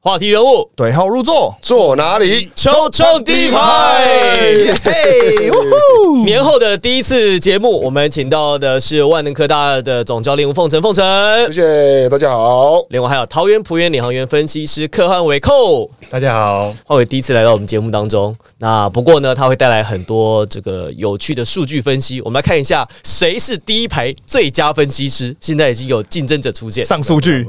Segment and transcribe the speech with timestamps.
[0.00, 2.48] 话题人物对号入座，坐哪里？
[2.54, 3.58] 冲冲第一排。
[4.84, 6.16] 嘿，呜呼！
[6.24, 11.04] 年后的第一次节目，我们请到的是万能科大的总教练吴凤成，凤成。
[11.52, 12.80] 谢谢大家好。
[12.90, 18.34] 另外还有桃园璞园领航员分析师柯汉伟寇，大家好，浩伟第一次来到我们节目当中。
[18.58, 22.20] 那不过呢，他会带来很多这个有趣的数据分析。
[22.20, 25.34] 我们来看一下谁是第一排最佳分析师。
[25.40, 27.44] 现在已经有竞争者出现，上数据，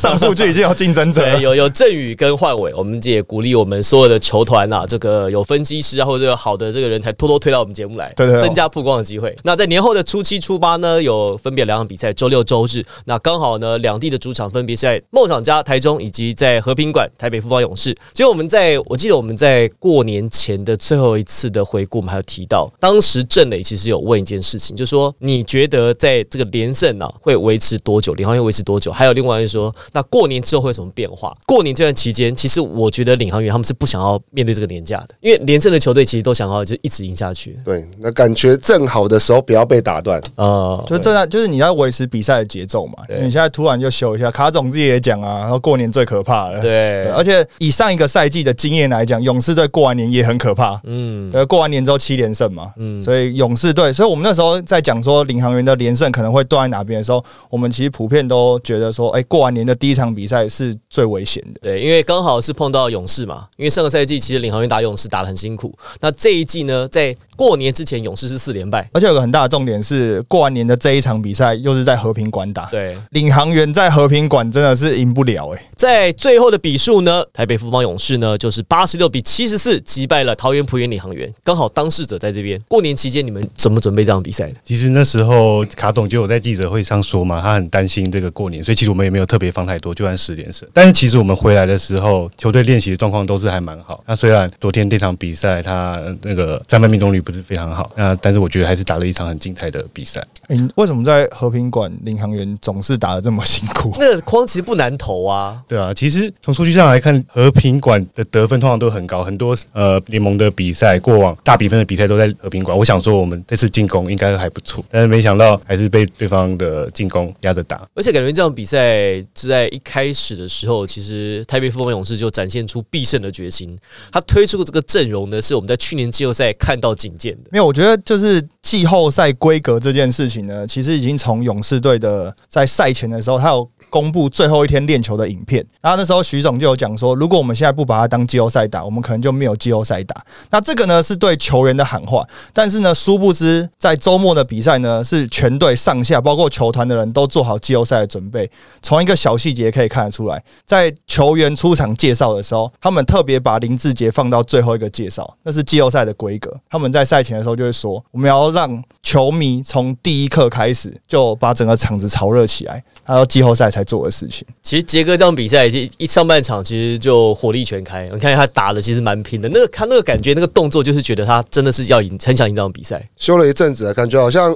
[0.00, 1.36] 上数据已经有竞争者。
[1.38, 9.34] 有有郑宇跟焕伟，我们也鼓励我们所有的球团啊、这个有分析师啊，或者有好的这个人才，偷偷推到我们节目来，对对对增加曝光的机会。
[9.42, 12.84] 那在年后的初七、初八呢，有分别两场比赛，周六、周日。
[13.06, 17.96] 那刚好呢，两地的主场分别是在梦想家台中以及在和平馆台北富邦勇士。
[18.12, 28.12] 其实我们在我记得我们在过年前的最后一次的回顾，我们还有提到，当时郑磊其实有问一件事情，就说你觉得在这个连胜啊会维持多久？
[28.12, 28.92] 领航员维持多久？
[28.92, 31.34] 还有另外就是说，那过年之后会有什么变化？
[31.46, 37.56] 过年这段期间，其实我觉得领航员他们是不想要面对这个年假的，因为连胜的球队其实都想要就一直赢下去。
[37.64, 40.20] 对，那感觉正好的时候不要被打断。
[40.34, 42.94] 呃，就是这样，就是你要维持比赛的节奏嘛。
[43.08, 46.60] 你现在突然就休一下，卡总自己也讲啊，然后过年最可怕了。
[46.60, 50.80] 对对，而且以上一个赛季的经验来讲，勇士队过完年也很可怕。
[50.84, 61.60] 嗯，呃，过完年之后七连胜嘛，嗯所以勇士队，所以我们那时候在讲说领航员的连胜可能会断在哪边的时候，我们其实普遍都觉得说，哎、过完年的第一场比赛是最危险的。
[61.68, 82.60] 对，因为刚好是碰到勇士嘛，因为上个赛季其实领航员打勇士打得很辛苦，那这一季呢，在过年之前勇士是四连败，而且有个很大的重点是，过完年的这一场比赛又是在和平馆打，对，领航员在和平馆真的是赢不了哎、在最后的比数呢，台北富邦勇士呢就是八十六比七十四击败了桃园璞园领航员，刚好当事者在这边。
[82.66, 84.56] 过年期间你们怎么准备这场比赛的？
[84.64, 90.68] 其实那时候卡总就有在记者会上说嘛，他很担心这个过年，所以其实我们也没有特别放太多，就按十连胜。
[90.72, 94.02] 但是其实我们回来的时候，球队练习的状况都是还蛮好。
[94.04, 100.20] 那虽然昨天这场比赛他呃那个三分命中率不是非常好，那但是我觉得还是打了一场很精彩的比赛。
[100.48, 103.94] 欸你为什么在和平馆领航员总是打的这么辛苦？
[104.00, 112.76] 那个框其实不难投啊，对啊，其实从数据上来看，和平馆的得分通常都很高，很多呃联盟的比赛，过往大比分的比赛都在和平馆。
[112.76, 117.86] 我想说，我们这次进攻应该还不错，但是没想到还是被对方的进攻压着打。
[117.94, 123.76] 而且感觉这场比赛是在一开始的时候，其实台北富邦勇士就展现出必胜的决心。
[124.10, 127.50] 他推出的这个阵容呢，是我们在去年季后赛看到仅见的。
[127.50, 140.24] 没有，我觉得就是季后赛规格这件事情呢，其实已经从勇士队的在赛前的时候，他有公布最后一天练球的影片，然后那时候徐总就有讲说，如果我们现在不把它当季后赛打，我们可能就没有季后赛打。
[140.50, 148.50] 那这个呢是对球员的喊话，但是呢，殊不知在周末的比赛呢，是全队上下包括球团的人都做好季后赛的准备。
[148.82, 156.54] 从一个小细节可以看得出来，在球员出场介绍的时候，他们特别把林志杰放到最后一个介绍，那是季后赛的规格。
[156.70, 164.46] 他们在赛前的时候就会说，我们要让球迷从第一刻开始就把整个场子炒热起来，他说季后赛才做的事情。
[164.62, 173.02] 其实杰哥这场比赛一一上半场其实就火力全开，你看他打的其实蛮拼的，那个他那个感觉那个动作就是觉得他真的是要赢，很想赢这场比赛。
[173.16, 174.54] 修了一阵子，感觉好像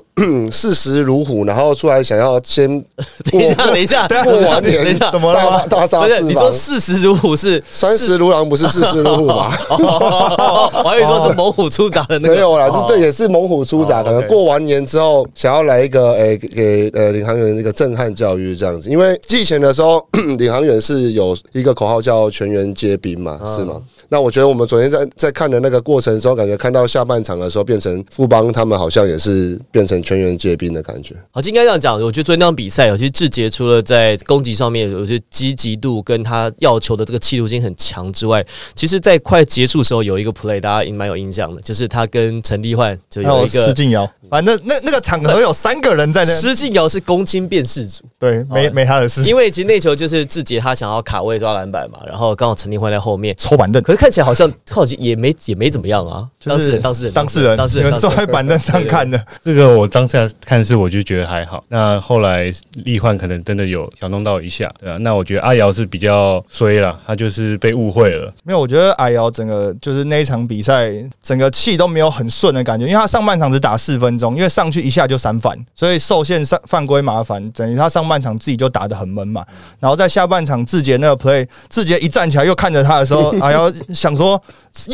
[0.50, 2.68] 视时如虎，然后出来想要先
[3.30, 9.56] 等一下，等一下，过完年等一下，怎么了吗大大杀不是你说四十如虎是三十如狼不是四十如虎吗？
[9.70, 14.00] 哦， 我还以为说是猛虎出闸的那个，没有啦，哦是对，也是猛虎出闸。
[14.00, 18.90] 哦可能过完年之后，想要来一个哎、给给呃领航员一个震撼教育这样子。
[18.90, 20.06] 因为季前的时候，
[20.38, 23.82] 领航员是有一个口号叫全员皆兵嘛，嗯是吗？
[24.12, 31.14] 那我觉得我们昨天在在看的那个过程中，感觉看到下半场的时候，变成富邦他们好像也是变成全员皆兵的感觉。
[31.30, 31.94] 好，应该这样讲。
[31.94, 43.64] 我觉得昨天那场比赛，尤其实志杰，除了在攻击上面，我觉得积极度跟他要求的这个企图心很强之外，其实，在快结束的时候有一个 play，大家蛮有印象的，就是他跟陈立焕就有有一个。
[43.64, 53.82] 施晋尧，反正那那个场合有三个人在那，施晋尧是攻亲辨识组，对，没没他的事，因为其实那球就是志杰他想要卡位抓篮板嘛，然后刚好陈立焕在后面，抽板凳。
[53.82, 56.26] 可是看起来好像好像也没也没怎么样啊。
[56.42, 68.34] 当事人，当事人，当事人，当事人，坐在板凳上看的，这个我当下看是我就觉得还好，那后来立焕可能真的有小弄到一下，对啊，那我觉得阿瑶是比较衰了，他就是被误会了。
[68.42, 70.90] 没有，我觉得阿瑶整个就是那一场比赛，
[71.22, 79.44] 整个气都没有很顺的感觉，因为他上半场只打四分钟，因为上去一下就三犯，所以受限上犯规麻烦，等于他上半场自己就打得很闷嘛。
[79.78, 84.40] 然后在下半场志杰那个 play，志杰一站起来又看着他的时候，阿瑶想说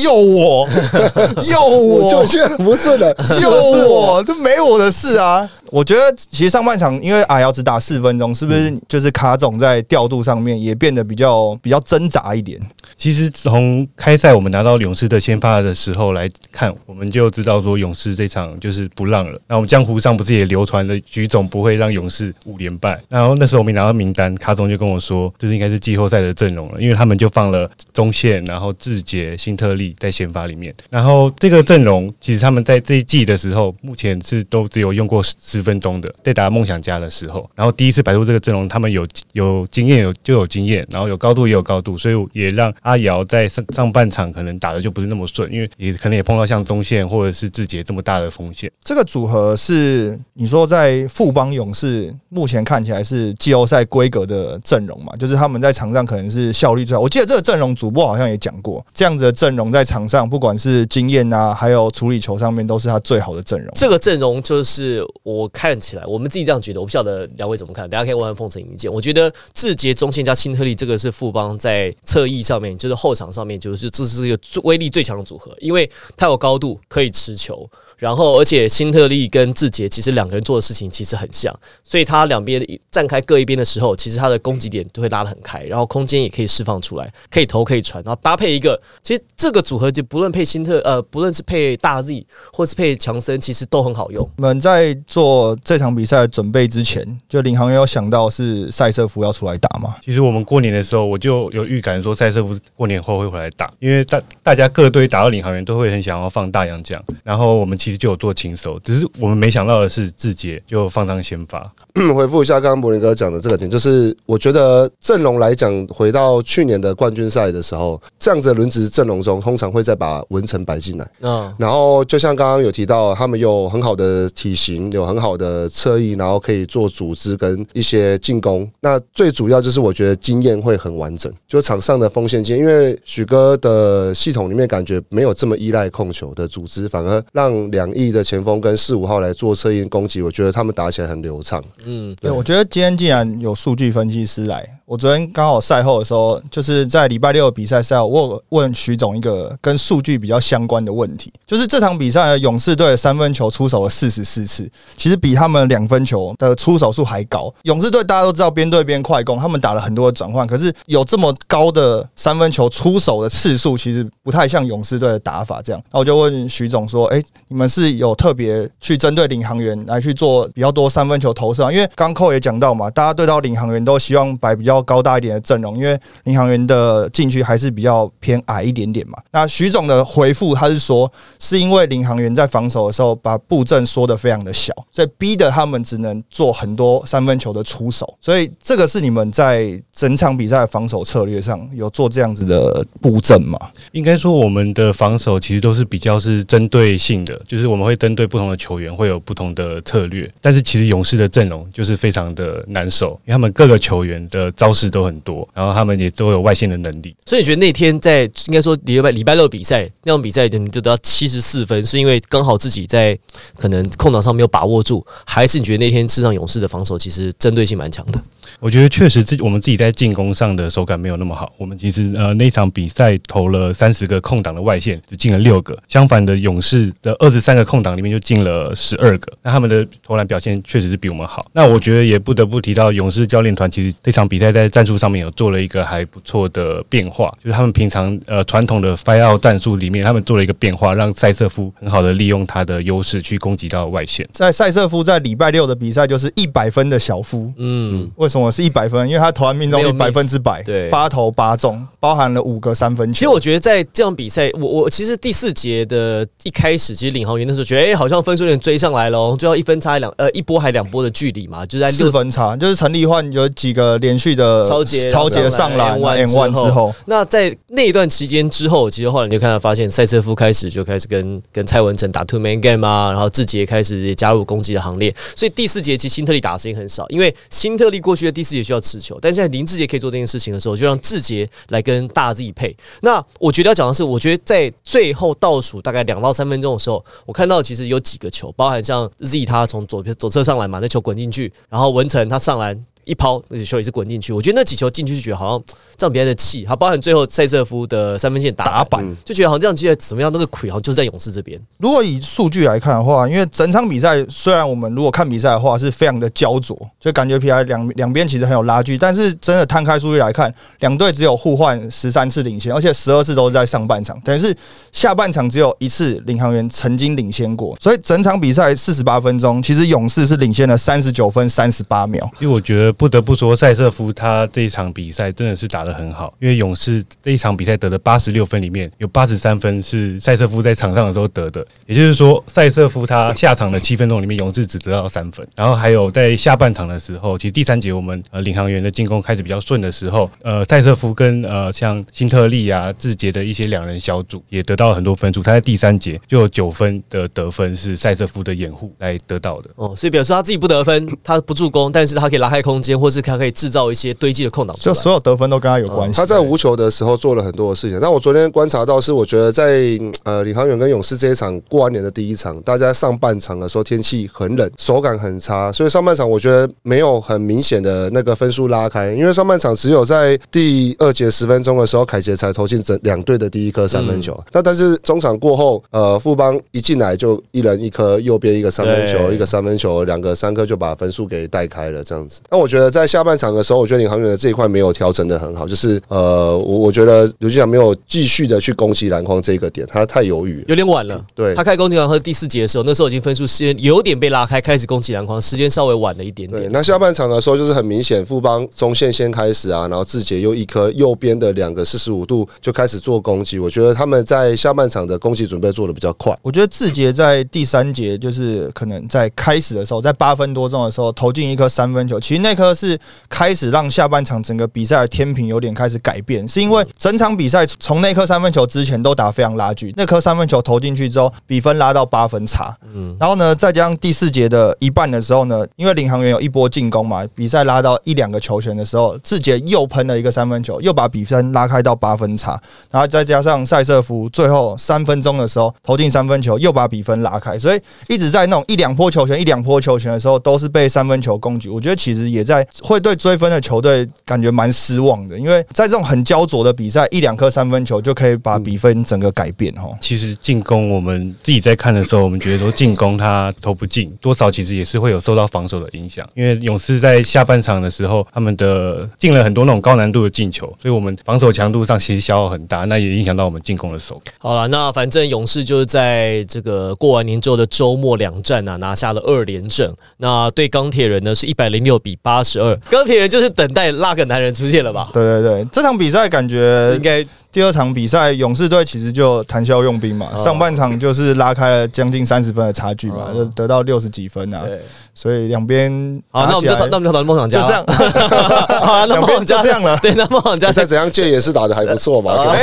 [0.03, 0.69] 又我
[1.50, 5.49] 又我就我觉得很不顺的，又我，这没我的事啊。
[5.70, 12.61] 我觉得其实上半场因为阿瑶只打四分钟，是不是就是卡总在调度上面也变得比较比较挣扎一点？
[12.97, 19.38] 其实从开赛我们拿到勇士的先发的时候来看，我们就知道说勇士这场就是不让了。
[19.47, 23.00] 那我们江湖上不是也流传了徐总不会让勇士五连败？
[23.09, 30.75] 然后那时候我们拿到名单，卡总就跟我说，这是应该是季后赛的阵容了，因为他们就放了中线，然后志杰、新特利在先发里面。
[30.91, 48.70] 然后这个阵容其实他们在这一季的时候，目前是都只有用过十十分钟的，在打梦想家的时候，然后第一次摆出这个阵容，他们有有经验有就有经验，然后有高度也有高度，所以也让阿瑶在上上半场可能打的就不是那么顺，因为也可能也碰到像中线或者是志杰这么大的风险。
[48.84, 55.12] 这个组合是你说在富邦勇士目前看起来是季后赛规格的阵容嘛？
[55.16, 57.02] 就是他们在场上可能是效率最好。
[57.02, 63.69] 我记得这个阵容主播好像也讲过，这样子的阵容在场上不管是经验啊，还有处理球上面都是他最好的阵容。
[63.75, 68.93] 这个阵容就是我看起来，我们自己这样觉得，我不晓得两位怎么看，大家可以问问奉城一见。
[68.93, 77.69] 我觉得志杰、中线加新特利，这个是富邦在侧翼上面，就是后场上面，就是这是一个威力最强的组合，因为它有高度可以持球。
[77.99, 94.29] 然后，而且新特利跟志杰其实两个人做的事情其实很像，所以他两边站开各一边的时候，其实他的攻击点都会拉得很开，然后空间也可以释放出来，可以投可以传，然后搭配一个，其实这个组合就不论配新特呃，不论是配大 Z 或是配强森，其实都很好用。
[94.37, 99.97] 我们在做这场比赛的准备之前，就领航员有想到是赛瑟夫要出来打吗？
[100.05, 111.70] 其实我们过年的时候，我就有预感说赛瑟夫过年后会回来打，因为大大家各队打到领航员都会很想要放大洋将，然后我们其实就有做清手，只是我们没想到的是志杰就放上先发。
[112.14, 121.11] 回复一下刚刚柏林哥讲的这个点，就是我觉得阵容来讲，回到去年的冠军赛的时候，这样子的轮值阵容中，通常会再把文成摆进来。
[121.20, 128.69] 嗯，然后就像刚刚有提到，他们有很好的体型，有很好的侧翼，然后可以做组织跟一些进攻。
[128.81, 141.62] 那最主要就是我觉得经验会很完整，就场上的锋线经验，因为许哥的系统里面感觉没有这么依赖控球的组织，反而让两翼的前锋跟四五号来做策应攻击，我觉得他们打起来很流畅。
[141.84, 157.52] 嗯，对，我觉得今天既然有数据分析师来，我昨天刚好赛后的时候，就是在礼拜六的比赛赛后，我有问徐总一个跟数据比较相关的问题，就是这场比赛勇士队三分球出手了四十四次，其实比他们两分球的出手数还高。
[157.64, 165.82] 勇士队大家都知道边对边快攻，他们打了很多的转换，可是有这么高的三分球出手的次数，其实不太像勇士队的打法这样。
[165.93, 171.70] 那我就问徐总说：“哎、你们是有特别去针对领航员来去做比较多三分球投射吗？
[171.70, 179.19] 因为刚扣也讲到嘛，大家对到领航员都希望摆比较高大一点的阵容，因为领航员的禁区还是比较偏矮一点点嘛。
[179.32, 188.16] 那徐总的回复他是说，是因为领航员在防守的时候把布阵缩得非常的小，所以逼得他们只能做很多三分球的出手。
[188.20, 193.58] 所以这个是你们在整场比赛防守策略上有做这样子的布阵吗？
[193.92, 200.30] 应该说，我们的防守其实都是比较是针对性的，就是我们会针对不同的球员会有不同的策略。
[200.40, 207.15] 但是其实勇士的阵容就是非常的难守，因为他们各个球员的招式都很多，然后他们也都有外线的能力。
[207.26, 213.19] 所以你觉得那天在应该说礼拜礼拜六比赛那场比赛，你们就得到七十四分，是因为刚好自己在
[213.56, 218.20] 可能空档上没有把握住，还是你觉得那天事实上勇士的防守其实针对性蛮强的？
[218.61, 221.52] 我觉得确实自己我们自己在进攻上的手感没有那么好。
[221.57, 225.76] 我们其实呃那场比赛投了三十个空档的外线，就进了六个。
[225.88, 229.33] 相反的，勇士的二十三个空档里面就进了十二个。
[229.43, 231.43] 那他们的投篮表现确实是比我们好。
[231.52, 244.26] 那我觉得也不得不提到勇士教练团，其实这场比赛在战术上面有做了一个还不错的变化，就是他们平常呃传统的 fire out 战术里面，他们做了一个变化，让塞瑟夫很好的利用他的优势去攻击到外线。
[244.33, 249.09] 在塞瑟夫在礼拜六的比赛就是一百分的小夫，嗯，为什么是一百分？
[249.09, 253.18] 因为他投篮命中率百分之百，对八投八中，包含了五个三分球。
[253.18, 275.14] 其实我觉得在这场比赛，我我其实第四节的一开始，其实领航员那时候觉得，哎、好像分数有点追上来了哦，最后一分差两呃一波还两波的距离嘛，就在四分差，就是陈立焕有几个连续的超节超节上篮之后，那在那一段期间之后，其实后来你就看到发现，塞瑟夫开始就开始跟跟蔡文成打 two man game 啊，然后志杰开始也加入攻击的行列。
[275.35, 282.76] 所以第四节其实新特利打的时间很少，因为新特利过去第四节需要持球，但现在林志杰可以做这件事情的时候，就让志杰来跟大 Z 配。
[283.02, 292.85] 那我觉得要讲的是，我觉得在最后倒数大概两到三分钟的时候，我看到其实有几个球，包含像 Z 他从左边左侧上来嘛，那球滚进去，然后文成他上篮。
[293.04, 294.35] 一抛，那球也是滚进去。
[294.35, 295.64] 我觉得那几球进去就觉得好像
[295.99, 301.61] 这样比赛的气，还包含最后塞瑟夫的三分线打打板，就觉得好像这样其实怎么样，那个亏好像就是在勇士这边。
[301.78, 314.55] 如果以数据来看的话，因为整场比赛虽然我们如果看比赛的话是非常的焦灼，就感觉 P I 两两边其实很有拉锯，但是真的摊开数据来看，两队只有互换十三次领先，而且十二次都是在上半场，等于是
[314.93, 322.25] 下半场只有一次领航员曾经领先过，所以整场比赛四十八分钟，其实勇士是领先了三十九分三十八秒。
[322.38, 335.47] 因为我觉得不得不说，塞瑟夫他这一场比赛真的是打得很好，因为勇士这一场比赛得的八十六分里面有八十三分是塞瑟夫在场上的时候得的，也就是说，塞瑟夫他下场的七分钟里面，勇士只得到三分。
[335.57, 345.42] 然后还有在下半场的时候，其实第三节我们呃领航员的进攻开始比较顺的时候，呃，塞瑟夫跟呃像辛特利啊、志杰的一些两人小组也得到了很多分数。
[345.42, 349.71] 他在第三节就有九分的得分是塞瑟夫的掩护来得到的。
[349.76, 354.76] 哦，所以表示他自己不得分，他不助攻，但是他可以拉开空间，或是他可以制造一些堆积的空档。
[354.80, 356.16] 就所有得分都跟他有关系。
[356.16, 357.99] 他在无球的时候做了很多的事情。
[358.00, 374.38] 那我昨天观察到是，我觉得在呃领航员跟勇士这一场过完年的第一场，大家上半场的时候天气很冷，手感很差，所以上半场我觉得没有很明显的那个分数拉开，因为上半场只有在第二节十分钟的时候，凯杰才投进整两队的第一颗三分球。
[374.52, 382.40] 那但是中场过后，呃，富邦一进来就一人一颗，右边一个三分球，一个三分球，两个三颗就把分数给带开了，这样子。
[382.50, 390.64] 那我觉得在下半场的时候，我觉得领航员的这一块没有调整的很好，就是呃，我我觉得刘俊祥没有继续的去攻击篮筐这个点，他太犹豫了。
[390.68, 391.25] 有点晚了。
[391.34, 396.72] 对他开攻击篮筐第四节的时候，那时候已经分数时间有点被拉开，开始攻击篮筐，时间稍微晚了一点对，点。
[396.72, 403.58] 那下半场的时候就是很明显，富邦中线先开始啊，然后志杰又一颗右边的两个四十五度就开始做攻击。
[403.58, 406.37] 我觉得他们在下半场的攻击准备做的比较快。
[406.42, 412.98] 我觉得志杰在第三节就是可能在开始的时候，在八分多钟的时候投进一颗三分球，其实那颗是
[413.28, 432.61] 开始让下半场整个比赛的天平有点开始改变，是因为整场比赛从那颗三分球之前都打非常拉锯，那颗三分球投进去之后，比分拉到八分差，嗯，然后呢，再加上第四节的一半的时候呢，因为领航员有一波进攻嘛，比赛拉到一两个球权的时候，志杰又喷了一个三分球，又把比分拉开到八分差，
[432.91, 441.69] 然后再加上塞瑟夫最后三分钟的时候投进三分球，又把比分拉开，所以一直在那种一两波球权、一两波球权的时候，都是被三分球攻击。
[441.69, 449.97] 我觉得其实也在会对追分的球队感觉蛮失望的，因为在这种很焦灼的比赛，一两颗三分球就可以把比分整个改变哦。
[450.00, 456.28] 其实进攻，我们自己在看的时候，我们觉得说进攻他投不进，多少其实也是会有受到防守的影响。
[456.35, 464.35] 因为勇士在下半场的时候，他们的进了很多那种高难度的进球，所以我们防守强度上其实消耗很大，那也影响到我们进攻的手感。
[464.38, 469.95] 好了，那反正勇士就是在这个过完年之后的周末两战啊，拿下了二连胜。
[470.19, 475.11] 那对钢铁人呢是一百零六比八十二，钢铁人就是等待那个男人出现了吧？
[475.12, 480.38] 对对对，这场比赛感觉应该第二场比赛，勇士队其实就谈笑用兵嘛，哦。
[480.43, 483.35] 上半场就是拉开了将近三十分的差距嘛，哦。
[483.35, 484.81] 就得到六十几分啊，对。
[485.14, 485.90] 所以两边
[486.31, 487.61] 好，那我们就那我们就讨论梦想家。
[487.61, 487.85] 就，这样，
[488.81, 489.62] 好，那两梦想家。
[489.62, 489.99] 边就这样了。
[490.00, 490.71] 对，那梦想家。
[490.71, 492.33] 再怎样借也是打的还不错嘛。
[492.37, 492.62] 哎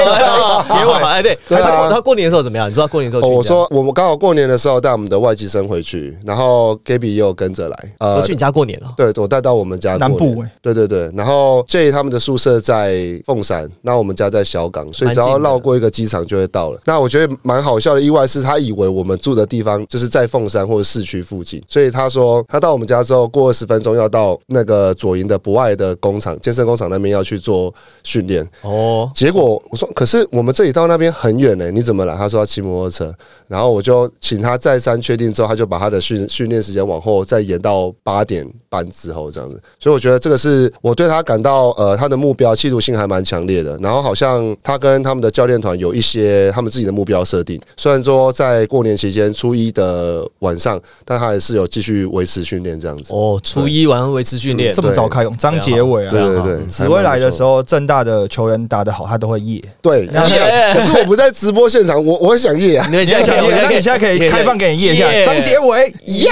[0.69, 0.93] 结尾。
[1.03, 1.89] 哎，对，对啊。
[1.89, 2.69] 他他过年的时候怎么样？
[2.69, 7.77] 你知道过年的时候我说我们刚好过年的时候带我们的外籍生回去，然后 Gaby 也有跟着来。
[7.99, 8.93] 呃我去你家过年了。
[8.95, 10.49] 对，我带到我们家南部欸。
[10.61, 16.81] 对对对，然后 J 他们的宿舍在凤山，那我们家在小港，所以只要绕过一个机场就会到了。
[16.83, 28.45] 那我觉得蛮好笑的意外是他以为我们住的地方就是在凤山或者市区附近，所以他说他到我们家之后过二十分钟要到那个左营的博爱的工厂健身工厂那边要去做训练。
[28.61, 32.15] 哦，结果我说，可是我们这里到那边很远呢、你怎么来？
[32.15, 33.13] 他说要骑摩托车，
[33.47, 39.61] 然后我就请他再三确定之后，他就把他的训训练时间往后再延到八点半之后这样子。
[39.79, 43.77] 所以我觉得这个是我对他感到呃他的目标企图性还蛮强烈的。
[43.81, 53.13] 然后好像他跟他们的教练团有一些他们自己的目标设定，虽然说在过年期间初一的晚上，但他还是有继续维持训练这样子。
[53.13, 59.61] 哦，初一晚上维持训练这，么早开工，张杰伟啊，对对对，紫薇来的时候，正大的球员打得好，他都会夜。
[59.81, 62.87] 对，耶可是我不在直播现场，我我很想夜啊。
[62.89, 66.29] 你你现在可以，那你现在可以开放给你夜一下，张杰伟，耶，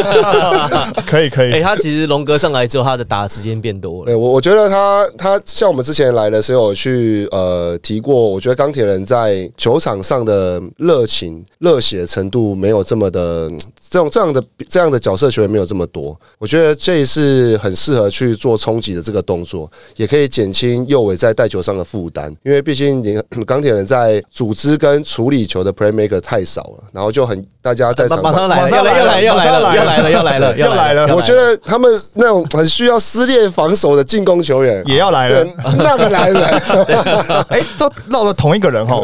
[1.06, 1.62] 可以可以哎、以。
[1.62, 4.06] 他其实龙哥上来之后，他的打的时间变多了。
[4.06, 13.50] 对我，我觉得他他像我们之前来的时候有去呃提过，我觉得钢铁人在球场上的热情、热血程度没有这么的
[13.90, 16.18] 这种这样的这样的角色球员没有这么多。
[16.38, 35.46] 我觉得这是很适合去做冲击的这个动作，也可以减轻右尾在带球上的负担，因为毕竟你钢铁人在组织跟处理球的 playmaker 太少了，然后就很大家在马场上马上来了，马上要来，要来，要来了，要来了，要来了，又来了我觉得他们那种很需要撕裂防守的进攻球员也要来了，
[35.78, 39.00] 那个来了， 哎，都绕了同一个人 哈。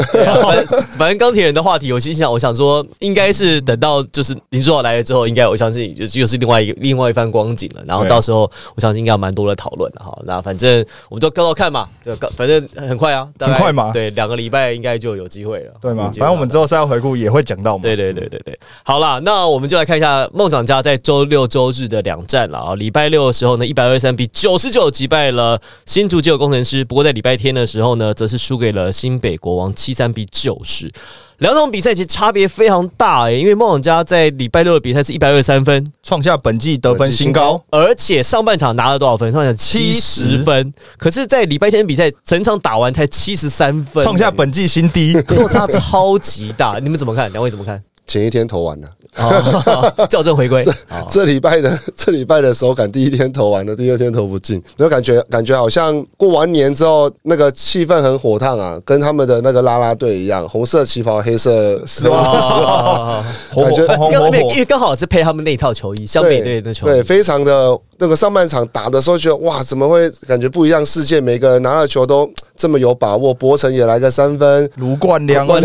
[0.97, 7.83] 反正钢铁人的话题，我心想，我想说，应该是等到就是林书豪来了之后，应该我相信就又是另外一个另外一番光景了。
[7.87, 10.17] 然后到时候我相信应该有蛮多的讨论的哈。
[10.25, 16.05] 那反正我们就高高看嘛，这个反正很快啊，很快嘛对，两个礼拜应该就有机会了，对吗？
[16.17, 17.83] 反正我们之后赛后回顾也会讲到嘛。
[17.83, 22.75] 对对对对对，好啦，那我们就来看一下梦想家在周六周日的两战了啊。
[22.75, 30.93] 礼拜六的时候呢，一百二十三比九十九击败了新竹旧工程师，不过在礼拜天的时候呢，则是输给了新北国王七三比九十。
[31.39, 39.31] 两场比赛其实差别非常大诶、因为梦想家在礼拜六的比赛是一百二十三分，创下本季得分新高，而且上半场拿了多少分？
[39.31, 45.13] 上半场七十70分，可是，在礼拜天比赛整场打完才七十三分，创下本季新低。
[45.13, 46.79] 落差超级大。
[46.83, 47.31] 你们怎么看？
[47.31, 47.83] 两位怎么看？
[48.07, 50.63] 前一天投完了，哦， 校正回归。
[50.63, 50.73] 这
[51.09, 63.23] 这礼拜的 这礼拜的手感，第一天投完了，第二天投不进，就感觉感觉好像过完年之后那个气氛很火烫啊，跟他们的那个啦啦队一样，红色旗袍，黑色丝袜，
[63.55, 71.21] 感觉火红刚火火因为刚好是配他们那一套球衣，湘北队的球对，非常的那个上半场打的时候，觉得哇，怎么会感觉不一样世界？
[71.21, 75.59] 每个人拿了球都这么有把握，博成也来个三分，卢冠良、阿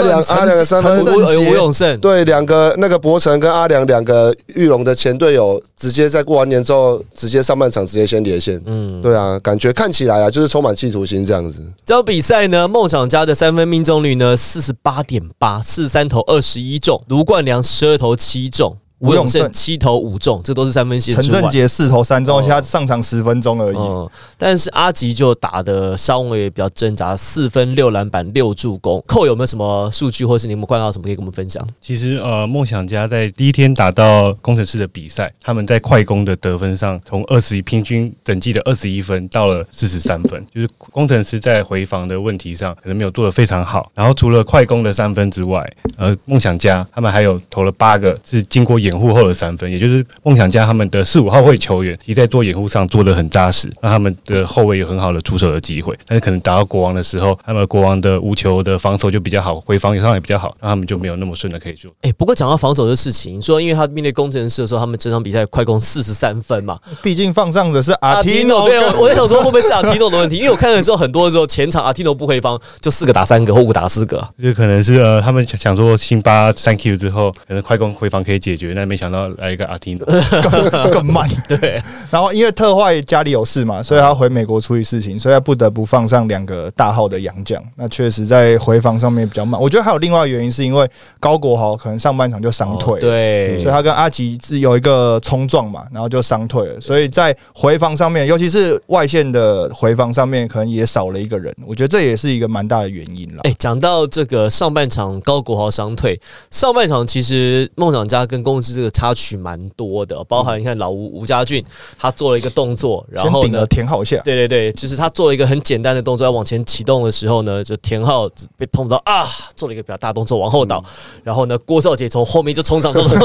[0.00, 8.60] 良陈阿良的三分吴吴永胜，对，两个那个博成跟阿良两个玉龙的前队友，直接在过完年之后，直接上半场直接先连线。
[8.66, 11.64] 嗯，对啊，感觉看起来啊，就是充满企图心这样子。
[11.84, 21.40] 这场比赛呢，梦想家的三分命中率呢四十八点八，四三投二十一中，卢冠良十二投七中，吴永胜七投五中，这都是三分线陈之外。
[21.42, 23.76] 振杰四投三中，哦而且他上场十分钟而已。
[23.76, 29.02] 嗯，但是阿吉就打的稍微比较挣扎，四分六篮板六助攻。
[29.06, 31.64] 扣有没有什么数据，或是你们看到什么可以跟我们分享？
[31.80, 43.90] 其实呃，梦想家在第一天打到工程师的比赛，他们在快攻的得分上，从二十一平均整季的二十一分到了四十三分， 就是工程师在回防的问题上可能没有做得非常好。
[43.94, 45.64] 然后除了快攻的三分之外，
[45.96, 55.96] 呃，梦想家他们还有投了八个是经过掩护后的三分，也就是梦想家他们的四五号位球员，其实在做掩护上做的很扎实，让他们的后卫有很好的出手的机会。
[56.06, 61.90] 但是可能打到国王的时候，他们国王的无球的防守就比较好，回防上也比较好，那他们就没有那么顺的可以做。
[62.02, 70.36] 哎、不过讲到防守的事情，你说因为他面对工程师的时候，他们这场比赛快攻四十三分嘛，毕竟放上的是阿提诺，对，我我在想说会不会是阿提诺的问题？
[70.36, 74.26] 因为我看的时候，很多的时候前场阿提诺不回防，就四个打三个或五打四个。
[74.40, 80.06] 就可能是呃，他们想想说辛巴 Thank you 之后，可能快攻回防可以解决，但没想到来一个阿提诺。
[80.42, 81.28] 更 更慢。
[81.48, 87.60] 对，然后因为特坏家里有事嘛，所以他回美国处理事情，所以他不得不放上两个大号的洋将。
[87.74, 89.60] 那确实在回防上面比较慢。
[89.60, 90.88] 我觉得还有另外原因，是因为
[91.18, 92.94] 高国豪可能上半场就伤退。
[92.94, 101.54] 哦对，所以他跟阿吉是有一个冲撞嘛，然后就伤退了，所以在回防上面，尤其是外线的回防上面，可能也少了一个人。
[101.66, 103.40] 我觉得这也是一个蛮大的原因了。
[103.42, 111.64] 哎，讲到这个上半场高国豪伤退，上半场其实梦想家跟公司这个插曲蛮多的，包含你看老吴吴家俊
[111.98, 113.66] 他做了一个动作，然后呢先顶了。
[113.66, 120.82] 填好下，对对对，就是他做了一个很简单的动作，要往前启动的时候呢，就田浩被碰到啊，做了一个比较大动作往后倒，
[121.22, 123.18] 然后呢，郭少杰从后面就冲上，冲 上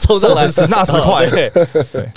[0.00, 1.26] 冲上来，说时迟那时快。
[1.30, 1.50] 对，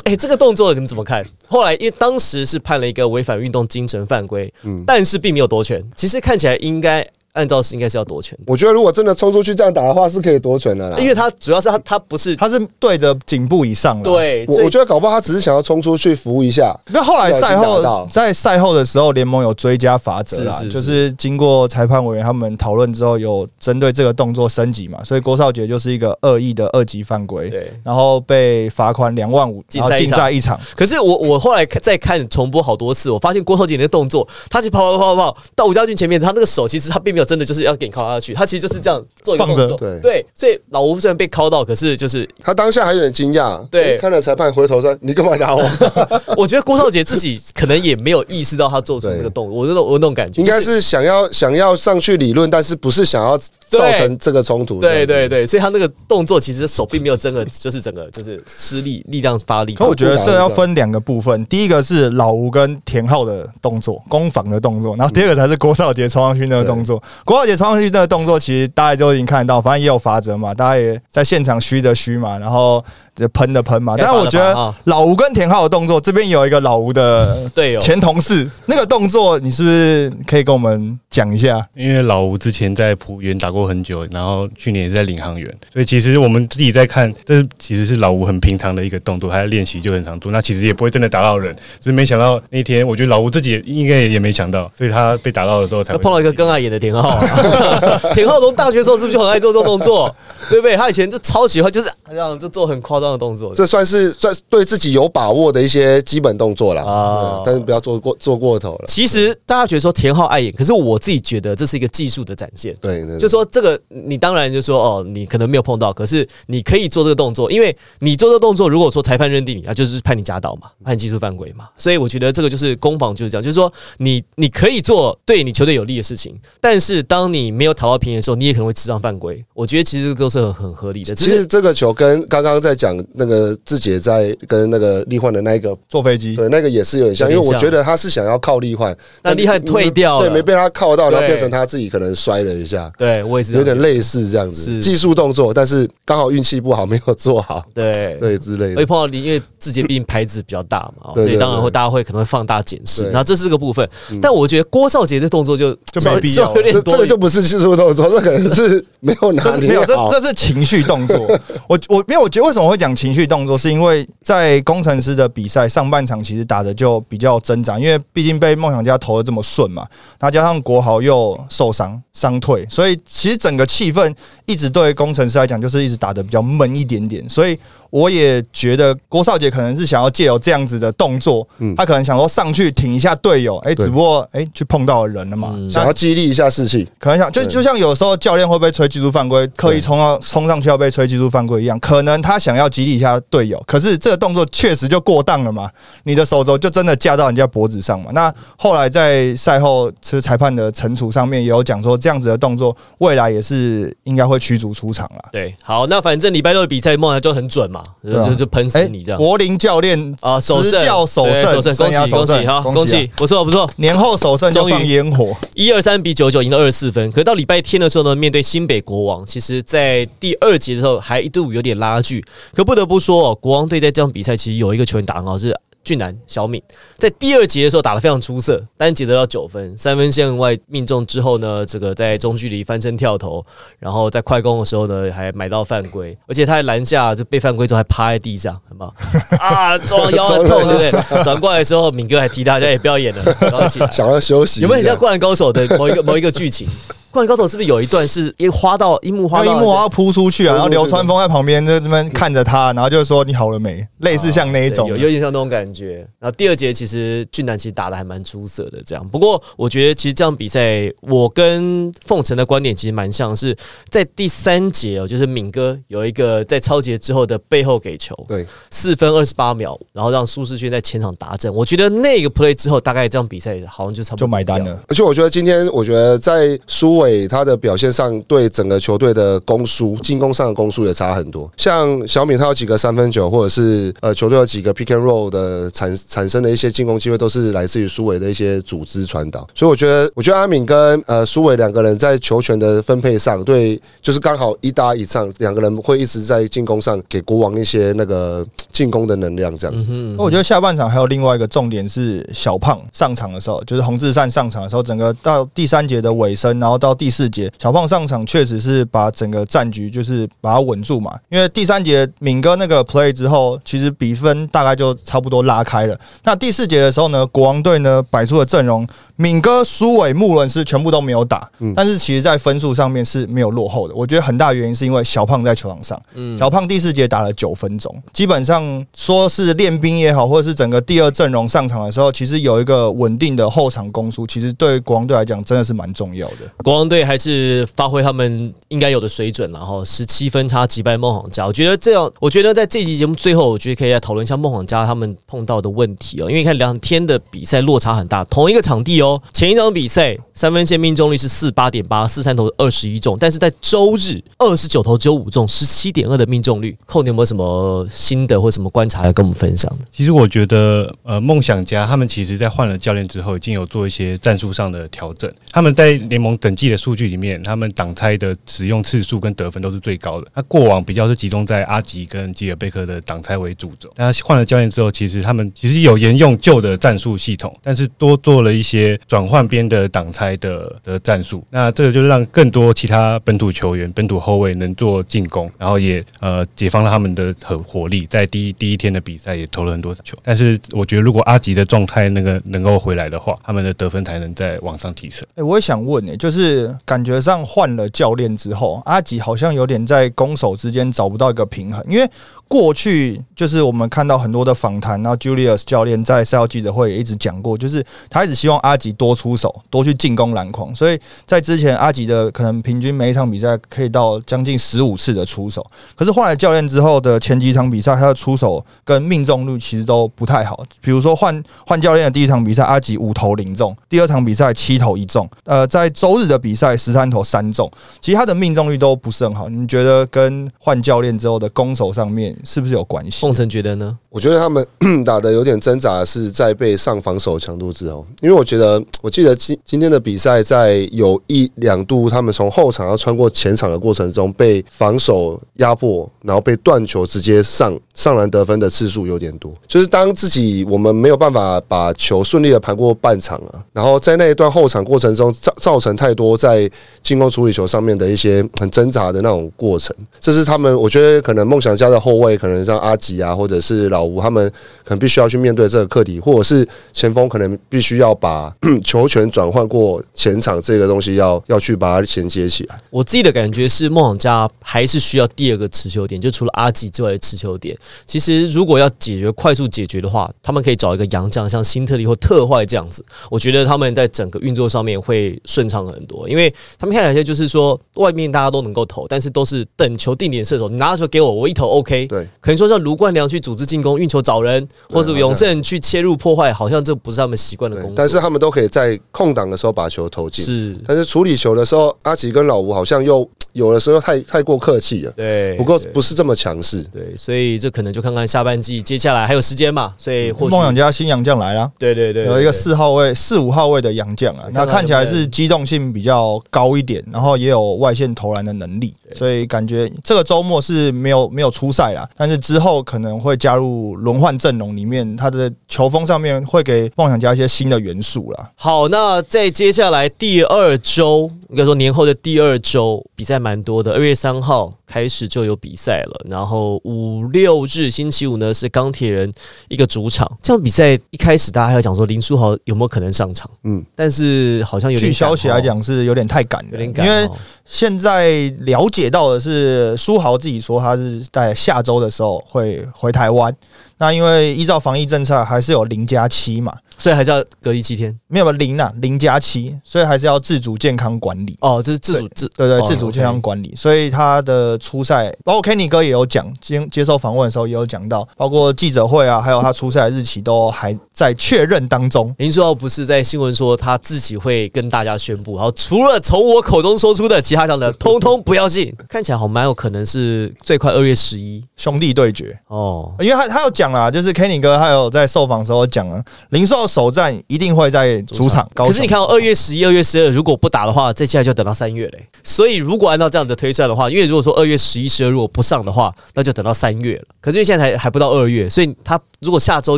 [0.03, 1.25] 哎、这个动作你们怎么看？
[1.47, 4.83] 后来因为当时是判了一个违反运动精神犯规，嗯。
[4.85, 10.97] 但是并没有夺权，其实看起来应该按照是应该是要夺权的，我觉得如果真的冲出去这样打的话，是可以夺权的啦。
[10.97, 27.71] 因为他主要是他他不是他是对着颈部以上的。，对，我我觉得搞不好他只是想要冲出去扶一下，那后来赛后在赛后的时候，联盟有追加罚则啦，是是是就是经过裁判委员他们讨论之后，有针对这个动作升级嘛，所以郭少杰就是一个恶意的二级犯规，对。
[27.83, 30.59] 然后被罚款两万五，然后禁禁赛一场。
[30.75, 39.77] 可是我我后来看再看重播好多次，我发现郭少杰那个动作，他去跑跑跑跑跑到吴家俊前面，他那个手其实他并没有真的就是要给你靠下去，他其实就是这样做一个动作。
[39.77, 45.63] 对，所以老吴虽然被敲到，可是就是他当下还有点惊讶，对看了裁判回头说：“你干嘛打我
[46.38, 54.79] 我觉得郭少杰自己可能也没有意识到他做出那个动作，我那种我那种感？”觉，应该是想要想要上去理论，但是不是想要造成这个冲突？
[54.79, 59.73] 对对对，所以他那个动作其实手并没有真的 就是整个就是施力力量发力。
[59.73, 67.01] 可我觉得这要分两个部分，第一个是老吴跟田浩的动作，攻防的动作，然后第二个才是郭少杰冲上去那个动作。
[67.25, 72.83] 国浩杰冲上去那个动作，其实大家都已经看得到，反正也有法则嘛，大家也在现场虚的虚嘛，然后
[73.15, 73.95] 就喷的喷嘛。
[73.97, 81.65] 但是我觉得老吴跟田浩的动作，这边有一个老吴的 队友前同事，那个动作你是不是可以跟我们讲一下？
[81.75, 100.13] 因为老吴之前在浦原打过很久，然后去年也是在领航员，所以其实我们自己在看，这是其实是老吴很平常的一个动作，他在练习就很常做，那其实也不会真的打到人，只是没想到那天，我觉得老吴自己也应该也也没想到，所以他被打到的时候才会碰到一个更碍眼的田浩、啊， 田浩龙大学时候是不是就很爱做这种动作？
[100.49, 100.75] 对不对？
[100.75, 103.53] 他以前就超喜欢，就是这样就做很夸张的动作。
[103.53, 108.85] 这算是算是对自己有把握的一些基本动作了，啊对但是不要做过做过头了。
[108.88, 112.75] 其实大家觉得说田浩碍眼，可是我自己觉得这是一个技术的展现。
[112.81, 121.67] 对，对就说这个，你当然就说哦，你可能没有碰到，可是你可以做这个动作，因为你做这个动作，如果说裁判认定你，啊，就是判你假倒嘛，判技术犯规嘛。
[121.77, 129.43] 所以我觉得这个就是攻防就是这样，就是说你你可以做对你球队有利的事情，但是当你没有讨到平的时候，你也可能会吃上犯规。
[129.54, 131.15] 我觉得其实都是很很合理的。
[131.15, 140.28] 其实这个球跟刚刚在讲那个志杰在跟那个力焕的那一个，坐飞机，对，那个也是有点像，因为我觉得他是想要靠力焕，那力焕退掉了。
[140.28, 144.80] 对，没被他靠到，然后变成他自己可能摔了一下，对我也是有点类似这样子，是。
[144.80, 148.17] 技术动作，但是刚好运气不好，没有做好， 对。
[148.19, 148.75] 对之类的。
[148.75, 148.86] 会。
[148.86, 153.04] 碰到你，因为志杰毕竟牌子比较大嘛，所以当然会大家会可能会放大检视。
[153.04, 153.12] 对。
[153.12, 153.88] 嗯然后这是这个部分，
[154.21, 159.95] 但我觉得郭少杰这动作就就没必要这这个就不是技术动作，这可能是 没有拿这是没有，这。
[160.11, 161.17] 这是情绪动作。
[161.67, 169.85] 我我没有我觉得为什么会讲情绪动作，是因为在工程师的比赛上半场其实打的就比较挣扎，因为毕竟被梦想家投的这么顺嘛，
[170.19, 174.13] 那加上国豪又受伤伤退，所以其实整个气氛
[174.45, 177.57] 一直对工程师来讲就是一直打的比较闷一点点，所以
[177.89, 195.69] 我也觉得郭少杰可能是想要借由这样子的动作，嗯他可能想说上去挺一下队友，哎、对只不过哎、去碰到了人了嘛，嗯想要激励一下士气，可能想就就像有时候教练会被吹技术犯规，刻意冲到冲上去要被吹技术犯规一样，可能他想要激励一下队友，可是这个动作确实就过当了嘛，
[196.03, 198.12] 你的手肘就真的架到人家脖子上嘛。
[198.13, 205.29] 那后来在赛后其实裁判的惩处上面也有讲说，这样子的动作未来也是应该会驱逐出场了。
[205.32, 205.55] 对。
[205.63, 209.19] 好，那反正礼拜六的比赛梦想就很准嘛，就就就喷死哎你这样。
[209.19, 213.12] 柏林教练啊，首胜，执教首对胜，首胜，恭喜恭喜哈，恭啊喜，！
[213.15, 217.09] 不错不错，年后首胜就放烟火，一二三比九九赢了二十四分。
[217.11, 222.23] 可是到礼拜天的时候呢，面对新北国王，其实在第二节的时候还一度有点拉锯。
[222.53, 226.61] 可不得不说哦，国王队在这场比赛其实有一个球员打很好，是俊男小敏，
[226.97, 233.43] 在第二节的时候打得非常出色，单节得到九分，三分线外命中之后呢，这个在中距离翻身跳投，
[233.79, 238.93] 然后在快攻的时候呢，还买到犯规，而且他还篮下就被犯规之后还趴在地上，很棒
[239.39, 241.23] 啊，撞腰很痛，对不对？
[241.23, 243.89] 转过来的时候，敏哥还提大家也不要演了，然后起来。
[243.89, 246.67] 想要休息，有没有很像《灌篮高手》的某一个某一个剧情？
[247.11, 256.07] 《灌篮高手》是不是有一段是一花到樱木花樱木花要扑出去啊，然后流川枫在旁边在那边看着他，然后就说你好了没，类似像那一种对有有点像那种感觉。
[256.19, 259.07] 然后第二节其实俊男其实打的还蛮出色的，这样。
[259.07, 263.57] 不过我觉得其实这场比赛，我跟凤城的观点其实蛮像是
[263.89, 271.51] 在第三节哦，就是敏哥有一个在超节之后的背后给球，对，四分二十八秒，然后让苏世轩在前场打阵。
[271.51, 274.79] 我觉得那个 play 之后，大概这场比赛好像就差不多就买单了。
[274.87, 281.49] 而且我觉得今天，我觉得在苏伟他的表现上，对整个球队的攻输、进攻上的攻输也差很多。
[281.57, 289.47] 像小敏他有几个三分球，或者是呃球队有几个 pick and roll 的产产生的一些进攻机会，都是来自于苏伟的一些组织传导。
[289.55, 299.91] 所以我觉得，我觉得阿敏跟呃苏伟两个人在球权的分配上，对，就是刚好一搭一上，两个人会一直在进攻上给国王一些那个进攻的能量，这样子。
[299.91, 311.17] 嗯那我觉得下半场还有另外一个重点是小胖上场的时候，就是洪志善上场的时候，整个到第三节的尾声，然后到第四节，小胖上场确实是把整个战局就是把它稳住嘛。
[311.30, 315.99] 因为第三节敏哥那个 play 之后，其实比分大概就差不多拉开了。
[316.23, 323.93] 那第四节的时候呢，国王队呢摆出的阵容，敏哥、苏伟、穆伦斯全部都没有打，但是其实在分数上面是没有落后的。
[323.95, 336.36] 我觉得很大原因是因为小胖在球场上，嗯小胖第四节打了九分钟，基本上说是练兵也好，或者是整个第二阵容上场的时候，其实有一个稳定的后场攻速，其实对国王队来讲真的是蛮重要的。
[336.63, 341.45] 国王队还是发挥他们应该有的水准，然后十七分差击败梦想家。
[341.45, 346.29] 我觉得这样，我觉得在这期节目最后，我觉得可以来讨论一下梦想家他们碰到的问题哦。
[346.29, 356.77] 因为看两天的比赛落差很大，同一个场地哦，前一场比赛三分线命中率是四八点八，四三投二十一中，但是在周日二十九投只有五中，十七点二的命中率。
[356.85, 359.85] 寇，你有没有什么心得或什么观察要跟我们分享的？
[359.91, 365.29] 其实我觉得，呃，梦想家他们其实在换了教练之后，已经有做一些战术上的调整。
[365.51, 370.27] 他们在联盟等级的数据里面，他们挡拆的使用次数跟得分都是最高的。
[370.36, 381.43] 那过往比较是集中在阿吉跟吉尔贝克的挡拆为主轴，那换了教练之后，其实他们其实有沿用旧的战术系统，但是多做了一些转换边的挡拆的的战术。
[381.49, 390.17] 那这个就让更多其他本土球员、本土后卫能做进攻，然后也呃解放了他们的火火力，在第一第一天的比赛也投了很多球。
[390.23, 395.23] 但是我觉得，如果阿吉的状态那个能够回来的话，他们的得分才能再往上提升。
[395.36, 402.09] 哎、我也想问、欸，就是感觉上换了教练之后，阿吉好像有点在攻守之间找不到一个平衡，因为
[402.49, 415.63] 过去就是我们看到很多的访谈，然后 Julius 教练在赛后记者会也一直讲过，就是他一直希望阿吉多出手，多去进攻篮筐，所以在之前阿吉的可能平均每一场比赛可以到将近十五次的出手，
[415.95, 420.65] 可是换了教练之后的前几场比赛，他的出手跟命中率其实都不太好。
[420.81, 425.29] 比如说换换教练的第一场比赛，阿吉五投零中；第二场比赛七投一中。
[425.43, 429.47] 呃，在周日的比赛十三投三中，其实他的命中率都不是很好。
[429.47, 433.34] 你觉得跟换教练之后的攻守上面是不是有关系凤？
[433.34, 433.97] 城觉得呢？
[434.10, 434.65] 我觉得他们
[435.06, 449.54] 打的有点挣扎，是在被上防守强度之后，因为我觉得，我记得今今天的比赛在有一两度，他们从后场要穿过前场的过程中，被防守压迫，然后被断球直接上上篮得分的次数有点多。
[449.67, 456.69] 就是当自己我们没有办法把球顺利的盘过半场啊，然后在那一段后场过程中造造成太多在
[457.04, 464.49] 进攻处理球上面的一些很挣扎的那种过程，这是他们我觉得可能梦想家的后卫，可能像阿吉啊，或者是老吴，他们
[464.83, 472.79] 可能必须要去面对这个课题，或者是前锋可能必须要把 球权转换过前场这个东西要要去把它衔接起来。
[472.89, 477.77] 我自己的感觉是，梦想家还是需要第二个持球点，就除了阿吉之外的持球点。
[478.05, 483.03] 其实如果要解决快速解决的话，他们可以找一个洋将，像辛特利或特坏这样子。
[483.29, 492.07] 我觉得他们在整个运作上面会顺畅很多，因为他们看起来就是说，外面大家都能够投，但是都是等球定点射手，你拿球给我，我一投 OK。
[492.07, 500.43] 对，可能说像卢冠良去组织进攻、运球找人，或是永胜去切入破坏，好像这不是他们习惯的工作。，但是他们都可以在空档的时候把球投进。
[500.43, 503.27] 是，但是处理球的时候，阿吉跟老吴好像又
[503.59, 506.81] 有的时候太太过客气了，对，不够不是这么强势。
[506.93, 528.51] 对，所以这可能就看看下半季接下来还有时间嘛，所以或许梦想家新洋将来了，对对对，有一个对四号位、四五号位的洋将啊，看那看看起来是机动性比较高一点，然后也有外线投篮的能力，所以感觉这个周末是没有没有出赛啦，但是之后可能会加入轮换阵容里面，他的球风上面会给梦想家一些新的元素啦。
[528.55, 533.93] 好，那在接下来第二周，应该说年后的第二周比赛蛮多的。
[533.93, 539.31] 二月三号开始就有比赛了，然后五六日星期五呢是钢铁人
[539.67, 540.29] 一个主场。
[540.41, 547.35] 这场比赛一开始大家还有讲说林书豪有没有可能上场，嗯，但是好像有点据消息来讲是有点太赶了，有点赶因为哦
[547.65, 553.55] 现在了解到的是，书豪自己说他是在下周的时候会回台湾。
[554.01, 561.57] 那因为依照防疫政策，还是有零加七嘛，所以还是要隔离七天没有吧零啊，零加七，所以还是要自主健康管理。
[561.62, 572.33] 哦，这是自主自对对，哦自主健康管理，所以他的初赛，包括 Kenny 哥也有讲，接接受访问的时候也有讲到，包括记者会啊，还有他初赛的日期都还在确认当中。
[572.38, 578.93] 林书豪不是在新闻说他自己会跟大家宣布，然后除了从我口中说出的，其他讲的通通不要信。
[579.07, 583.13] 看起来好蛮有可能是最快二月十一兄弟对决，哦。
[583.19, 588.86] 因为他他有讲啦，就是 Kenny 哥还有在受访的时候讲了，林书豪首战一定会在主场高。
[588.86, 592.28] 可是你看到，二月十一、二月十二如果不打的话，接下来就等到三月嘞。
[592.43, 597.25] 所以如果按照这样的推算的话，因为如果说二月十一、十二如果不上的话，那就等到三月了。
[597.39, 599.97] 可是因为现在还还不到二月，所以他如果下周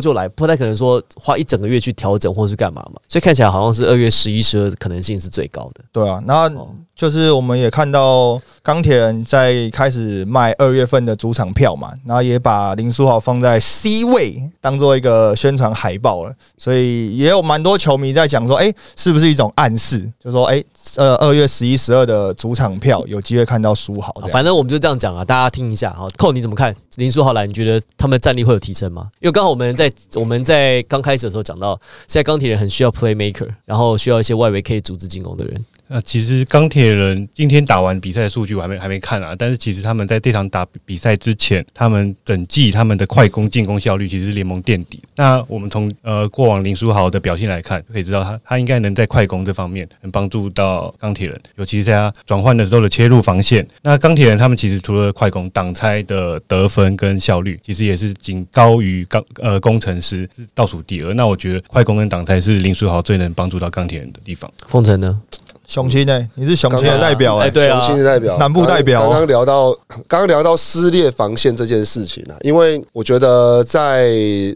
[0.00, 3.00] 就来，不太可能说花一整个月去调整或是干嘛嘛。
[3.08, 5.84] 所以看起来好像是二月十一、十二可能性是最高的。
[5.90, 6.68] 对啊，那哦
[7.02, 20.08] 就是我们也看到钢铁人在开始卖二月份的主场票嘛，然后也把林书豪放在 C 位当做一个宣传海报了，所以也有蛮多球迷在讲说，哎、是不是一种暗示？
[20.20, 20.62] 就说，哎、
[20.94, 24.30] 呃，二月十一、十二的主场票有机会看到书豪这样。
[24.30, 26.08] 反正我们就这样讲啊，大家听一下哈。
[26.16, 26.72] 寇你怎么看？
[26.98, 29.08] 林书豪来，你觉得他们战力会有提升吗？
[29.18, 31.74] 因为刚好我们在我们在刚开始的时候讲到，
[32.06, 35.66] 现在钢铁人很需要 playmaker，然后需要一些外围可以组织进攻的人。
[35.88, 45.02] 那其实钢铁人今天打完比赛的数据我还没还没看啊，但是其实他们在这场打比赛之前，他们整季他们的快攻进攻效率其实是联盟垫底。
[45.16, 53.66] 那我们从呃过往林书豪的表现来看，可以知道他他应该能在快攻这方面能帮助到钢铁人，尤其是在他转换的时候的切入防线。
[53.82, 61.12] 那钢铁人他们其实除了快攻挡拆的得分跟效率，其实也是仅高于钢呃工程师是倒数第二。
[61.14, 64.50] 那我觉得快攻跟挡拆是林书豪最能帮助到钢铁人的地方。
[64.66, 65.20] 凤城呢？
[65.66, 66.28] 雄心呢？
[66.34, 69.72] 你是雄心的代表哎、哎对啊雄心的代表，南部代表刚刚聊到，
[70.08, 74.12] 刚刚聊到撕裂防线这件事情啊，因为我觉得在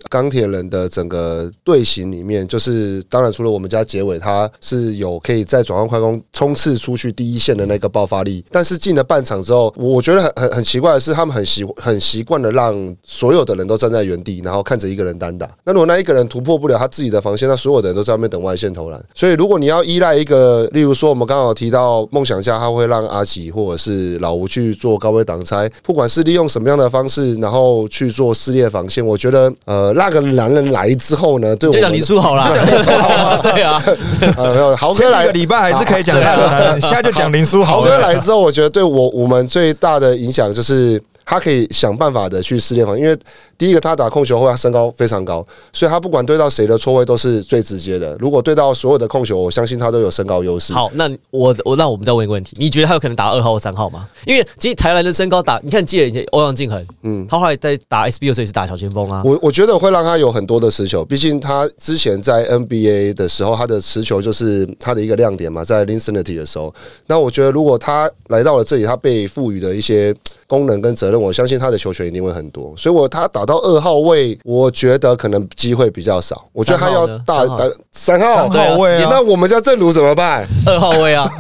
[0.08, 15.48] 钢铁人的整个队形里面，就是当然除了我们家结尾，他是有可以在转换快攻冲刺出去第一线的那个爆发力，但是进了半场之后，我觉得很很很奇怪的是，他们很习很习惯的让所有的人都站在原地，然后看着一个人单打。
[15.64, 19.02] 那如果那一个人突破不了他自己的防线，那所有的人都在外面等外线投篮。
[19.14, 32.50] 所以如果你要依赖一个，例如说我们刚好提到梦想家，他会让阿吉或者是老吴去做高位挡拆，不管是利用什么样的方式，然后去做撕裂防线，我觉得呃那个男人来之后呢，对我就讲们林书豪啦，
[33.42, 33.82] 对啊，
[34.36, 38.00] 呃没有豪哥来礼拜还是可以讲那个男人， 现在就讲林书豪豪哥了。
[38.00, 41.00] 来之后，我觉得对我我们最大的影响就是。
[41.26, 43.18] 他可以想办法的去撕裂防，因为
[43.58, 48.16] 第一个他打控球后，他身高非常高，所以他不管对到谁的错位都是最直接的。
[48.20, 50.72] 如果对到所有的控球，我相信他都有身高优势。
[50.72, 54.08] 好，那我我那我们再问一个问题，你觉得他有可能打二号或三号吗？
[54.24, 66.72] 因为其实台湾的身高打，你看记得以前欧阳靖恒，嗯，他后来在打 SBO 的时候也是打小前锋啊，我我觉得会让他有很多的持球，毕竟他之前在 NBA 的时候，他的持球就是他的一个亮点嘛，在 Linsanity 的时候。
[67.08, 70.14] 那我觉得如果他来到了这里，他被赋予的一些
[70.46, 72.74] 功能跟责任，我相信他的球权一定会很多。
[72.76, 76.46] 所以我他打到二号位，我觉得可能机会比较少。
[76.52, 78.48] 我觉得他要大三号呢打三号。
[78.48, 80.46] 号位那我们家正如怎么办？
[80.66, 81.30] 二号位啊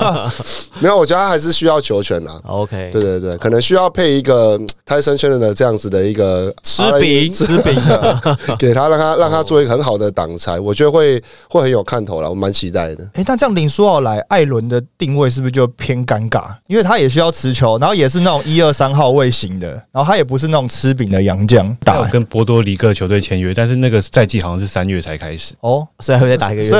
[0.80, 2.40] 没有，我觉得他还是需要球权啦。
[2.46, 13.04] OK，对对对，可能需要配一个泰森圈的这样子的一个吃饼 吃饼的，给他，让他让他做一个很好的挡拆，我觉得会会很有看头了，我蛮期待的。
[13.14, 16.44] 哎、那这样林书豪来，艾伦的定位是不是就偏尴尬？
[16.68, 22.08] 因为他也需要持球，然后也是那种一二三号位型的，然后他也不是那种吃饼的洋将打。
[22.08, 25.54] 跟波多黎各球队签约，但是那个赛季好像是三月才开始。
[25.60, 26.72] 哦，所以还会再打一个月。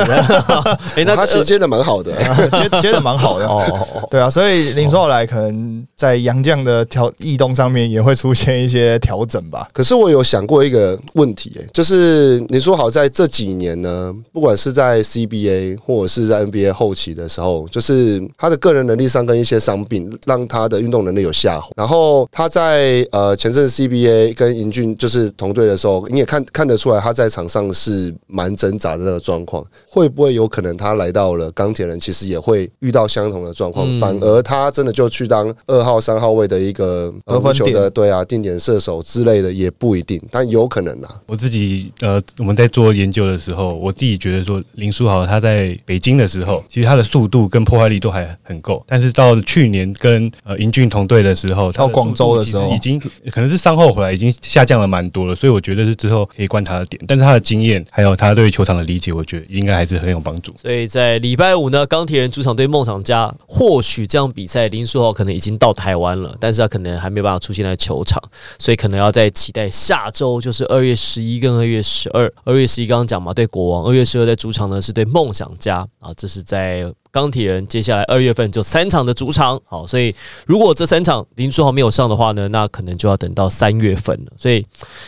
[0.95, 2.13] 哎，那他衔接的蛮好的，
[2.51, 3.47] 接接的蛮好的。
[3.47, 9.67] 哦对啊，所以林书豪来可能在洋将的调异动上面也会出现一些调整吧。
[9.73, 21.69] 可是我有想过一个问题、欸，就是你说好在这几年呢，不管是在 CBA 或者是在 NBA 后期的时候，就是他的个人能力上跟一些伤病，让他的运动能力有下滑。
[21.77, 29.65] 然后他在呃前阵 CBA 跟银俊就是同队的时候，你也看看得出来他在场上是蛮挣扎的那个状况。
[29.87, 41.15] 会不会有可能他来到了钢铁人，其实也会遇到相同的状况，嗯反而他真的就去当二号、三号位的一个呃得分球的对啊定点射手之类的也不一定，但有可能啊。
[41.25, 52.99] 我自己呃，我们在做研究的时候，我自己觉得说林书豪他在北京的时候，其实他的速度跟破坏力都还很够，但是到去年跟呃英俊同队的时候，到广州的时候已经
[53.31, 57.01] 可能是伤后回来，已经下降了蛮多了，所以我觉得是之后可以观察的点。
[57.07, 60.53] 但是他的经验还有他对球场的理解，我觉得应该还是很有帮助。
[60.61, 68.21] 所以在礼拜五呢，钢铁人主场对梦想家，或许这场比赛林书豪可能已经到台湾了，但是他可能还没有办法出现在球场，
[68.57, 72.31] 所以可能要再期待下周，就是二月十一跟二月十二。
[72.43, 76.91] 二月十一刚刚讲嘛，对国王；二月十二在主场呢是对梦想家啊，这是在。
[77.11, 80.13] 钢铁人接下来二月份就三场的主场，好，所以
[80.45, 84.65] 如果这三场林书豪没有上的话呢，那可能就要等到三月份了，所以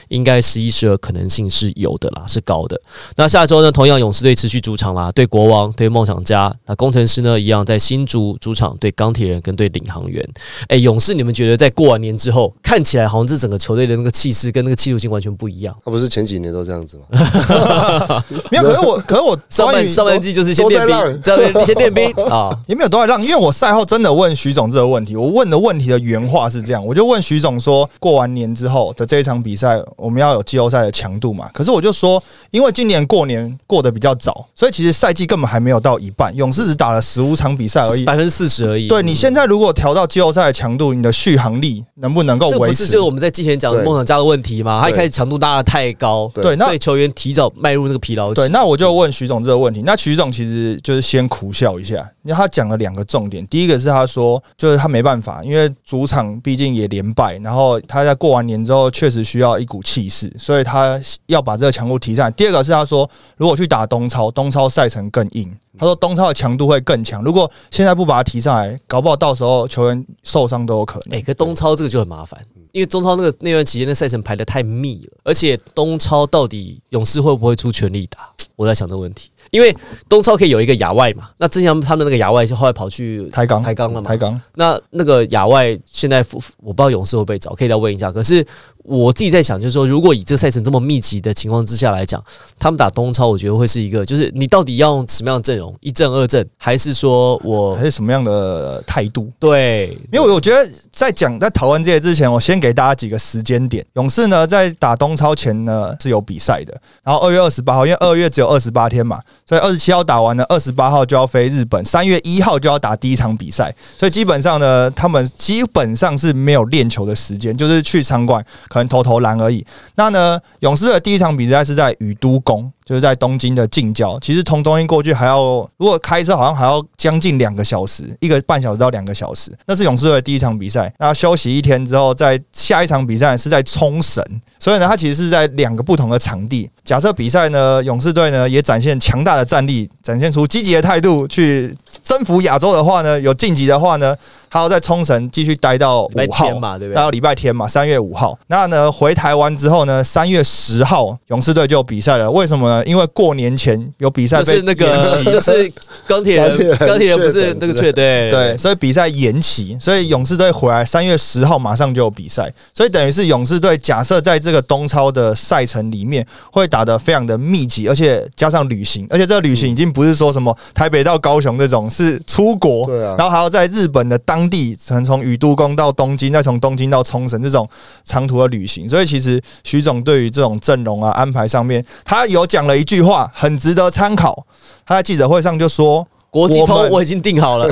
[0.08, 2.80] 应该十一、十二可能性是有的啦，是高的。
[3.16, 6.54] 那下周呢，同样勇士队持续主场啦，对国王、对梦想家。
[6.66, 10.28] 那工程师呢，一样在新竹主场对钢铁人跟对领航员。
[10.68, 15.76] 哎，勇士，你们觉得在过完年之后，看起来好像这整个球队的那个气势跟那个气度性完全不一样。
[15.86, 17.06] 他不是前几年都这样子吗？
[18.50, 22.58] 没有，可是我，可是我上半上半季就是先练兵，这边先练兵 啊。
[22.68, 31.50] 也没有多少让，因为我赛后真的问徐总这个问题，我问的问题的原话是这样，我就问徐总说，过完年之后的这一场比赛，我们要有季后赛的强度嘛？
[31.54, 38.04] 可是我就说，因为今年过年过得比较早，所以其实赛季根本还没有到一半，勇士只打了十五场比赛而已。
[38.04, 38.88] 百分之四十而已。
[38.88, 42.86] 对你现在如果调到季后赛的强度，你的续航力能不能够维持？
[42.86, 44.80] 是就是我们在之前讲的梦想家的问题嘛？
[44.82, 48.42] 他一开始强度拉的太高，对对，那所以球员提早迈入那个疲劳期。
[48.42, 49.84] 对，那我就问徐总这个问题。
[49.86, 53.46] 那徐总其实就是先苦笑一下，因为他讲了两个重点。
[53.48, 62.32] 第一个是他说，就是他没办法，因为主场毕竟也连败，然后他在过完年之后确实需要一股气势，所以他要把这个强度提上来。
[62.32, 67.24] 第二个是他说，如果去打东超，东超赛程更硬，他说东超的强度会更强。
[67.24, 71.18] 如果现在不把它提上来，搞不好到时候球员受伤都有可能。
[71.18, 72.40] 哎、可东超这个就很麻烦，
[72.72, 78.30] 因为中超那个那段期间的赛程排的太密了，而且东超到底勇士会不会出全力打？
[78.56, 79.76] 我在想这个问题，因为
[80.10, 84.40] 东超可以有一个亚外嘛，那之前他们那个亚外就后来跑去抬杠，抬杠了嘛抬，杠。
[84.56, 86.26] 那那个亚外现在
[86.58, 88.12] 我不知道勇士会不会找，可以再问一下。
[88.12, 88.46] 可是
[88.84, 92.24] 我自己在想，就是说，如果以这个赛程这么密集的情况之下来讲，
[92.58, 99.30] 他们打东超，我觉得会是一个，就是你到底要用什么样的阵容，一阵二阵，还是说我还是什么样的态度？
[99.40, 103.86] 对，因为我觉得在讲在讨论这些之前，我先给大家几个时间点。
[103.94, 119.66] 勇士呢，在打东超前呢是有比赛的，然后二月二十八号，因为二月只有二十八天嘛，所以二十七号打完了，二十八号就要飞日本，三月一号就要打第一场比赛，所以基本上呢，他们基本上是没有练球的时间，就是去场馆可能投投篮而已。
[119.96, 122.72] 那呢，勇士的第一场比赛是在宇都宫。
[122.84, 125.40] 就是在东京的近郊，其实从东京过去还要，
[125.78, 129.52] 如果开车好像还要将近两个小时，一个半小时到两个小时。
[129.66, 134.24] 那是勇士队的第一场比赛，那休息一天之后，在下一场比赛是在冲绳，
[134.60, 136.70] 所以呢，它其实是在两个不同的场地。
[136.84, 144.16] 假设比赛呢，勇士队呢也展现强大的战力，展现出积极的态度去征服亚洲的话呢，有晋级的话呢，
[144.50, 146.96] 他要在冲绳继续待到五号嘛，对不对？
[146.96, 148.38] 待到礼拜天嘛，三月五号。
[148.48, 152.30] 那呢，回台湾之后呢，三月十号勇士队就有比赛了。
[152.30, 152.86] 为什么呢？
[152.86, 155.72] 因为过年前有比赛，是那个 就是
[156.08, 177.68] 钢铁人，钢铁人不是那个确对对，所以比赛延期，所以勇士队回来三月十号马上就有比赛，所以等于是勇士队假设在这个东超的赛程里面会打得非常的密集，而且加上旅行，而且这个旅行已经不是说什么台北到高雄这种，是出国，对啊，然后还要在日本的当地，从从宇都宫到东京，再从东京到冲绳这种
[178.06, 183.02] 长途的旅行，所以其实徐总对于这种阵容啊安排上面，他有讲了一句。
[183.02, 184.46] 话很值得参考。
[184.86, 187.68] 他在记者会上就说：“国际通我已经定好了，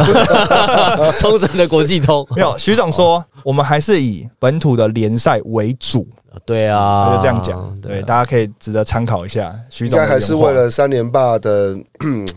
[1.19, 6.07] 冲绳的国际通没有。”徐总说：“我们还是以本土的联赛为主。”
[6.45, 7.79] 对啊，他就这样讲。
[7.81, 9.53] 对，大家可以值得参考一下。
[9.69, 11.77] 徐总应该还是为了三连霸的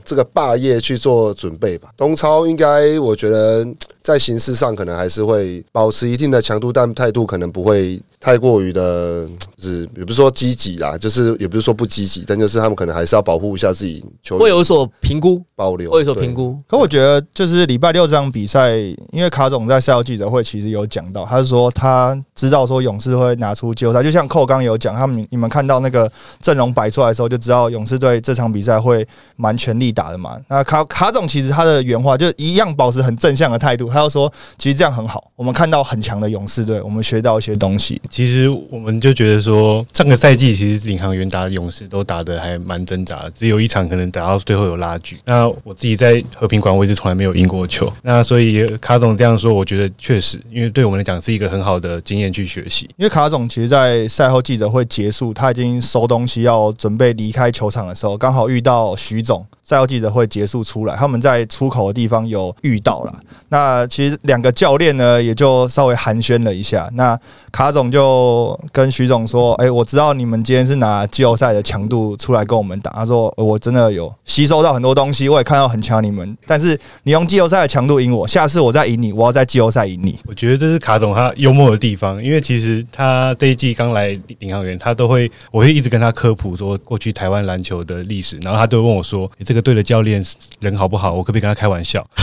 [0.05, 1.89] 这个霸业去做准备吧。
[1.97, 3.67] 东超应该，我觉得
[4.03, 8.01] 在形式上可能还是会保持一定的强度，但态度可能不会。
[8.25, 9.29] 太过于的，
[9.61, 16.57] 是也不是说积极啦，就是也不是说不积极，但就是他们可能还是要保护一下自己球员，会有所评估保留，会有所评估。
[16.69, 18.77] 可我觉得就是礼拜六这场比赛，
[19.11, 26.09] 因为卡总在赛后记者会其实有讲到，他是说他知道说勇士会拿出季后赛，就像寇刚有讲，他们你们看到那个
[26.41, 30.39] 阵容摆出来的时候，就知道勇士队这场比赛会蛮全力打的嘛。
[30.47, 38.01] 那卡卡总其实他的原话就一样保持很正向的态度，他要说其实这样很好，我们看到很强的勇士队，我们学到一些东西。
[38.09, 45.19] 其实我们就觉得说，上个赛季其实领航员打勇士都打得还蛮挣扎的，只有一场可能打到最后有拉锯。
[45.25, 47.93] 那我自己在和平馆，我一直从来没有赢过球。
[48.03, 52.89] 那所以卡总这样说，我觉得确实，因为对我们来讲是一个很好的经验去学习。
[52.97, 59.45] 因为卡总其实，在赛后记者会结束，他已经收东西要准备离开球场的时候，刚好遇到徐总。
[59.65, 63.15] 赛后记者会结束出来，他们在出口的地方有遇到了。
[63.49, 66.91] 那其实两个教练呢，也就稍微寒暄了一下。
[66.95, 67.19] 那
[67.51, 72.91] 卡总就跟徐总说：“哎，我知道你们今天是拿季后赛的强度出来跟我们打。
[72.93, 76.37] 他说我真的有吸收到很多东西，我也看到很强你们。
[76.47, 80.19] 但是你用季后赛的强度赢我，下次我再赢你，我要在季后赛赢你。
[80.27, 89.63] 我觉得这是卡总他幽默的地方，因为其实他这一季刚来领航员，他都会我会一直跟他科普说过去台湾篮球的历史，然后他都会问我说：这个。
[89.63, 90.21] 队的教练
[90.59, 91.13] 人好不好？
[91.13, 92.05] 我可不可以跟他开玩笑？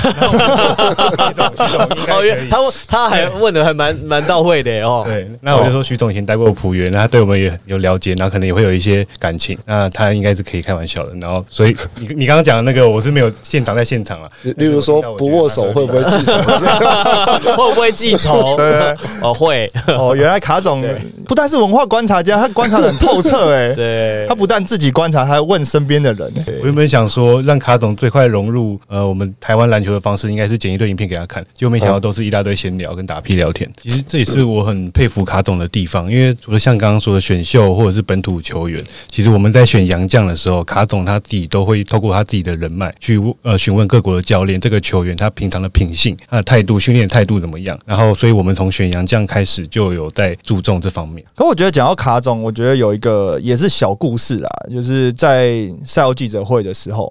[2.09, 5.03] 哦，他他还问的还蛮蛮到位的哦。
[5.05, 9.57] 对，那我就说徐总以前待过普元，他对我们也有了解，然后可能也会有一些感情。
[9.65, 11.13] 那他应该是可以开玩笑的。
[11.21, 14.30] 然后，所以你你刚刚讲的那个，我是没有现场在现场了。
[14.57, 16.34] 例如说不握手会不会记仇？
[17.55, 18.57] 会不会记仇？
[18.57, 19.71] 对，哦会。
[19.88, 20.84] 哦，原来卡总
[21.25, 23.73] 不但是文化观察家，他观察的很透彻哎。
[23.73, 26.30] 对，他不但自己观察，还问身边的人。
[26.59, 27.18] 我原本想说。
[27.43, 33.70] 让卡总最快融入呃我们台湾篮球的方式，应该是剪一堆影片给他看，结果没想到都是一大堆闲聊跟打屁聊天。
[33.82, 47.78] 其实这也是我很佩服卡总的地方，因为除了像刚刚说的选秀或者是本土球员，其实我们在选洋将的时候，卡总他自己都会透过他自己的人脉去呃询问各国的教练，这个球员他平常的品性、他的态度、训练态度怎么样。
[47.86, 51.26] 然后，所以我们从选洋将开始就有在注重这方面。
[51.36, 57.09] 可我觉得讲到卡总，我觉得有一个也是小故事啊，就是在赛后记者会的时候。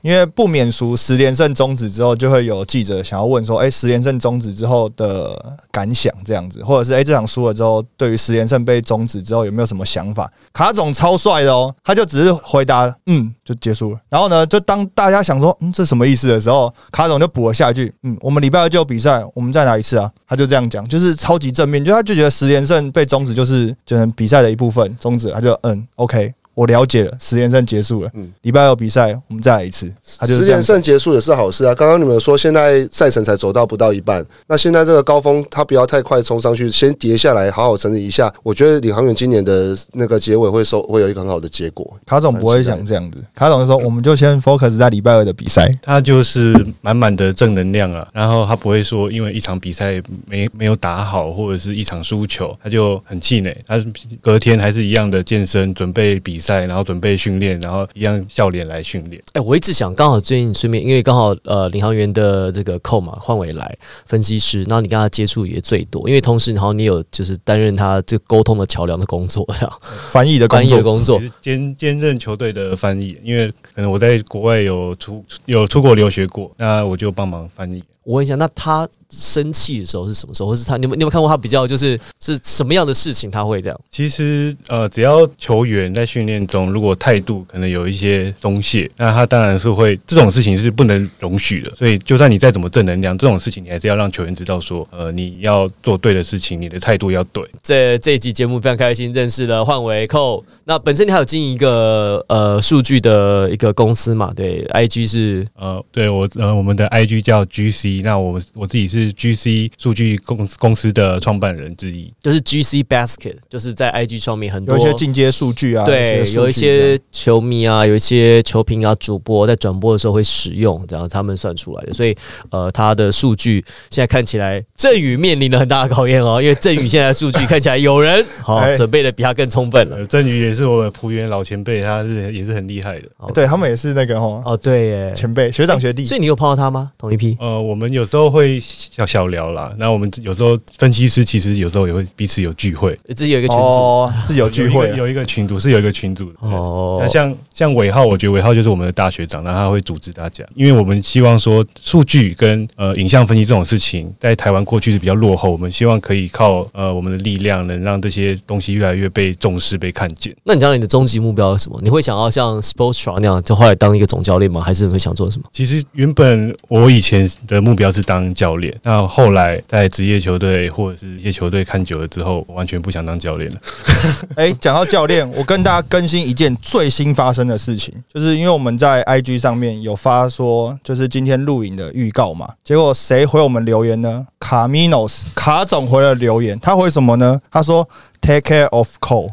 [0.00, 13.98] 因为不免俗，十连胜终止之后，就会有记者想要问说：“哎，十连胜终止之后的感想这样子，或者是哎这场输了之后，对于十连胜被终止之后有没有什么想法？”卡总超帅的哦，他就只是回答“嗯”就结束了。
[14.08, 26.32] 然后呢，就当大家想说“嗯，这什么意思”的时候，卡总就补了下一句：“嗯，我们礼拜二就有比赛，我们再来一次啊。”他就这样讲，就是超级正面，就他就觉得十连胜被终止就是就是比赛的一部分，终止他就嗯，OK。
[26.58, 29.88] 我了解了，十连胜结束了，嗯礼拜二比赛我们再来一次，
[30.18, 30.60] 他就是十连。
[30.60, 31.72] 胜结束也是好事啊。
[31.72, 38.32] 刚刚你们说现在赛程才走到不到一半，那现在这个高峰他不要太快冲上去，先跌下来，好好整理一下。
[38.42, 41.96] 我觉得领航员今年的那个结尾会收会有一个很好的结果。
[42.04, 45.72] 卡总不会想这样子，卡总说我们就先 focus 在礼拜二的比赛。
[45.80, 53.56] 他就是满满的正能量啊，然后他不会说因为一场比赛没没有打好，或者是一场输球，他就很气馁。
[53.64, 53.78] 他
[54.20, 59.22] 隔天还是一样的健身，准备比赛，然后准备训练，然后一样笑脸来训练。
[59.32, 63.76] 哎、我一直想，刚好最近顺便，因为刚好呃，领航员的这个扣嘛，换回来
[64.06, 69.46] 分析师，然后你跟他接触也最多，因为同时然后你有就是担任他这个沟通的桥梁的工作，
[70.08, 77.82] 翻译的工翻译的作，工作兼兼任球队的翻译，因为可能我在国外有出有出国留学过，那我就帮忙翻译。
[78.04, 80.48] 我问一下，那他生气的时候是什么时候？
[80.48, 83.78] 或是他你有没有你有没有看过他比较就是是什么样的事情他会这样？
[83.90, 91.72] 其实呃，只要球员在训练中如果态度可能有一些松懈，那他当然是会这种事情是不能容许的。
[91.74, 97.42] 所以就算你再怎么正能量，这种事情你还是要让球员知道说，呃，你要做对的事情，你的态度要对。
[97.62, 100.44] 这这一集节目非常开心认识了换维寇。
[100.64, 104.32] 那本身你还有经营一个呃数据的一个公司嘛？
[104.34, 112.12] 对，IG 是呃，对我呃，我们的 IG 叫 GC，那我们我自己是 GC 数据公公司的创办人之一。
[112.22, 121.92] 就是 GC Basket，就是在 IG 上面很多有一些进阶数据啊，对，有一些球迷啊，有一些球评啊，主播在转播的时候会使用，这样他们算出来的。
[121.92, 122.16] 所以，
[122.50, 129.96] 呃，他的数据现在看起来，振宇面临了很大的考验哦， 因为振宇现在的数据看起来有人 好、哎准备的比他更充分了。
[129.96, 133.08] 呃，郑宇也是我们浦原老前辈，他是也是很厉害的。
[133.16, 136.90] 哦对他们也是那个哦哦，对耶，前辈学长学弟所，以你有碰到他吗？
[136.98, 137.36] 同一批？
[137.40, 146.07] 呃，我们有时候会小小聊啦，那我们有时候分析师其实有时候也会彼此有聚会，自己有一个群组哦，是有聚会啊，有一个有一个群组是有一个群
[146.40, 160.34] 哦那像像尾浩，我觉得尾浩就是我们的大学长，那他会组织大家，因为我们希望说数据跟呃影像分析这种事情，在台湾过去是比较落后，我们希望可以靠呃我们的力量，能让这些东西越来越被重视、被看见。
[160.44, 161.78] 那你知道你的终极目标是什么？
[161.82, 164.60] 你会想要像 Sports 那样，就后来当一个总教练吗？
[164.60, 165.48] 还是你会想做什么？
[165.52, 173.56] 其实原本我以前的目标是当教练，那后来在职业球队或者是一些球队看久了之后，我完全不想当教练了。
[174.36, 184.24] 哎，讲到教练，我跟大家更新一件最新发生的事情，就是因为我们在 IG 上面有发说，就是今天录影的预告嘛，结果谁回我们留言呢？
[184.38, 187.40] 卡米诺斯卡总回了留言，他回什么呢？
[187.50, 187.88] 他说
[188.20, 189.30] “Take care of Cole”，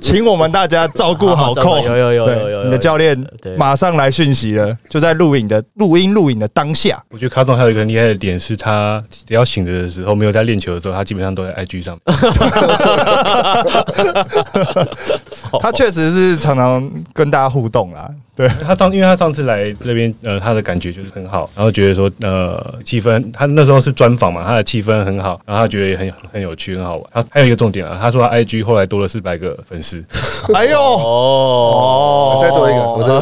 [0.00, 1.84] 请我们大家照顾好 Cole。
[1.84, 7.02] 有有有有有你的教练对马上来讯息了，就在录影的录音录影的当下。
[7.10, 12.04] 我觉得卡总还有一个很厉害的点是，他只要醒着的时候，没有在练球的时候，他基本上都在 IG 上面。
[15.60, 27.04] 他确实是常常跟大家互动啦，对，他上，因为他上次来这边，呃，他的感觉就是很好，然后觉得说，呃，气氛，他那时候是专访嘛，他的气氛很好，然后他觉得也很很有趣，很好玩。
[27.12, 30.04] 他还有一个重点啊，他说他 IG 后来多了四百个粉丝，
[30.52, 33.20] 哎呦，哦，再多一个，我真的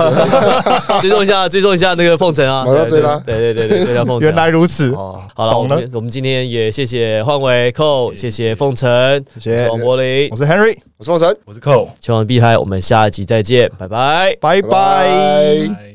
[0.94, 4.20] 是追踪一下，追踪一下那个凤城啊，我要追他对对对对，追他凤城。
[4.20, 9.68] 原来如此，哦，好了，我们我们今天也谢谢换伟寇，谢谢凤城，谢谢。
[9.68, 11.90] 王柏林我，是 Henry，我是 phong 神，我是寇。
[12.00, 14.36] 千万避开，我们下一集再见，拜拜。
[14.40, 14.68] 拜拜。
[14.70, 15.91] 拜拜